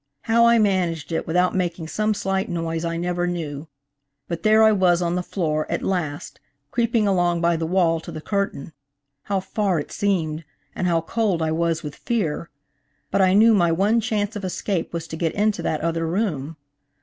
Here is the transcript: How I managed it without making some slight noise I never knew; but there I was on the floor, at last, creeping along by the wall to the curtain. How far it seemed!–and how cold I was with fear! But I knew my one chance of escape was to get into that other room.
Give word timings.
How 0.21 0.45
I 0.47 0.57
managed 0.57 1.11
it 1.11 1.27
without 1.27 1.53
making 1.53 1.87
some 1.87 2.15
slight 2.15 2.49
noise 2.49 2.83
I 2.83 2.97
never 2.97 3.27
knew; 3.27 3.67
but 4.27 4.41
there 4.41 4.63
I 4.63 4.71
was 4.71 4.99
on 4.99 5.13
the 5.13 5.21
floor, 5.21 5.69
at 5.71 5.83
last, 5.83 6.39
creeping 6.71 7.07
along 7.07 7.39
by 7.39 7.55
the 7.55 7.67
wall 7.67 7.99
to 7.99 8.11
the 8.11 8.19
curtain. 8.19 8.73
How 9.25 9.39
far 9.39 9.79
it 9.79 9.91
seemed!–and 9.91 10.87
how 10.87 11.01
cold 11.01 11.43
I 11.43 11.51
was 11.51 11.83
with 11.83 11.95
fear! 11.95 12.49
But 13.11 13.21
I 13.21 13.35
knew 13.35 13.53
my 13.53 13.71
one 13.71 14.01
chance 14.01 14.35
of 14.35 14.43
escape 14.43 14.91
was 14.91 15.07
to 15.07 15.15
get 15.15 15.35
into 15.35 15.61
that 15.61 15.81
other 15.81 16.07
room. 16.07 16.57